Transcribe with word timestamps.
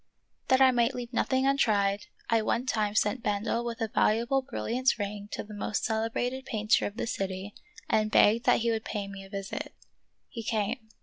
That 0.47 0.61
I 0.61 0.71
might 0.71 0.95
leave 0.95 1.13
nothing 1.13 1.45
untried,! 1.45 2.07
one 2.31 2.65
time 2.65 2.95
sent 2.95 3.21
Bendel 3.21 3.63
with 3.63 3.81
a 3.81 3.87
valuable 3.87 4.41
brilliant 4.41 4.97
ring 4.97 5.29
to 5.33 5.43
the 5.43 5.53
most 5.53 5.85
celebrated 5.85 6.45
painter 6.47 6.87
of 6.87 6.97
the 6.97 7.05
city 7.05 7.53
and 7.87 8.09
begged 8.09 8.45
that 8.45 8.61
he 8.61 8.71
would 8.71 8.83
pay 8.83 9.07
me 9.07 9.23
a 9.23 9.29
visit. 9.29 9.75
He 10.27 10.41
came. 10.41 10.89